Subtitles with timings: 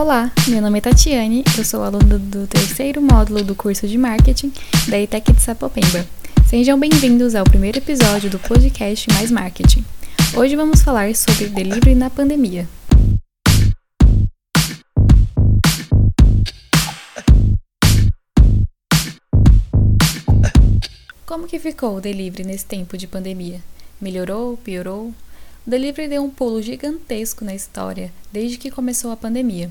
[0.00, 4.50] Olá, meu nome é Tatiane, eu sou aluna do terceiro módulo do curso de Marketing
[4.88, 6.06] da ETEC de Sapopemba.
[6.46, 9.84] Sejam bem-vindos ao primeiro episódio do podcast Mais Marketing.
[10.34, 12.66] Hoje vamos falar sobre delivery na pandemia.
[21.26, 23.60] Como que ficou o delivery nesse tempo de pandemia?
[24.00, 24.56] Melhorou?
[24.56, 25.12] Piorou?
[25.66, 29.70] O delivery deu um pulo gigantesco na história desde que começou a pandemia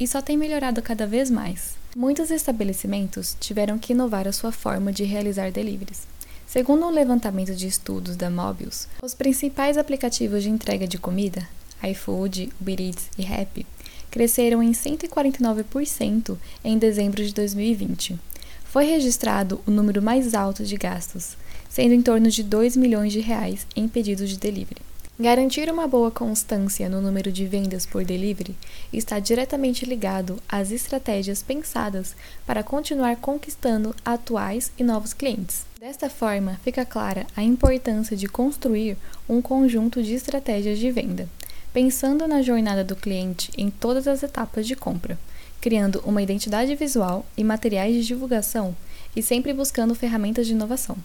[0.00, 1.74] e só tem melhorado cada vez mais.
[1.94, 6.08] Muitos estabelecimentos tiveram que inovar a sua forma de realizar deliveries.
[6.46, 11.46] Segundo um levantamento de estudos da Mobius, os principais aplicativos de entrega de comida,
[11.82, 13.66] iFood, Uber Eats e Rappi,
[14.10, 18.18] cresceram em 149% em dezembro de 2020.
[18.64, 21.36] Foi registrado o número mais alto de gastos,
[21.68, 24.89] sendo em torno de 2 milhões de reais em pedidos de delivery.
[25.20, 28.56] Garantir uma boa constância no número de vendas por delivery
[28.90, 35.66] está diretamente ligado às estratégias pensadas para continuar conquistando atuais e novos clientes.
[35.78, 38.96] Desta forma, fica clara a importância de construir
[39.28, 41.28] um conjunto de estratégias de venda,
[41.70, 45.18] pensando na jornada do cliente em todas as etapas de compra,
[45.60, 48.74] criando uma identidade visual e materiais de divulgação
[49.14, 50.96] e sempre buscando ferramentas de inovação.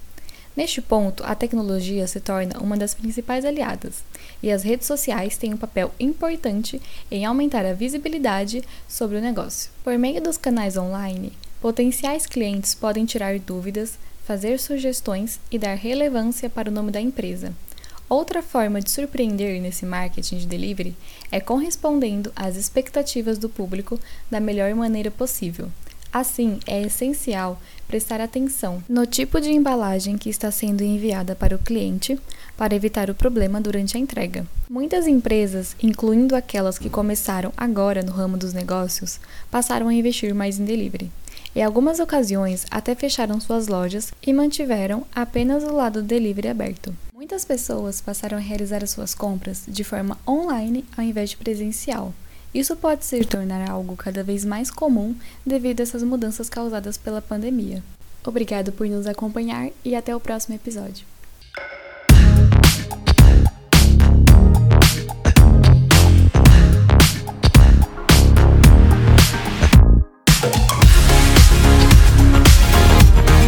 [0.55, 4.03] Neste ponto, a tecnologia se torna uma das principais aliadas,
[4.41, 6.81] e as redes sociais têm um papel importante
[7.11, 9.69] em aumentar a visibilidade sobre o negócio.
[9.83, 16.49] Por meio dos canais online, potenciais clientes podem tirar dúvidas, fazer sugestões e dar relevância
[16.49, 17.53] para o nome da empresa.
[18.07, 20.95] Outra forma de surpreender nesse marketing de delivery
[21.31, 25.69] é correspondendo às expectativas do público da melhor maneira possível.
[26.15, 31.59] Assim, é essencial prestar atenção no tipo de embalagem que está sendo enviada para o
[31.59, 32.17] cliente
[32.55, 34.47] para evitar o problema durante a entrega.
[34.69, 39.19] Muitas empresas, incluindo aquelas que começaram agora no ramo dos negócios,
[39.51, 41.11] passaram a investir mais em delivery.
[41.53, 46.95] Em algumas ocasiões, até fecharam suas lojas e mantiveram apenas o lado do delivery aberto.
[47.13, 52.13] Muitas pessoas passaram a realizar as suas compras de forma online ao invés de presencial.
[52.55, 55.13] Isso pode se tornar algo cada vez mais comum
[55.45, 57.83] devido a essas mudanças causadas pela pandemia.
[58.25, 61.05] Obrigado por nos acompanhar e até o próximo episódio.